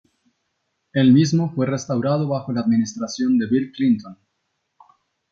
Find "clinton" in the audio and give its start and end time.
3.71-4.17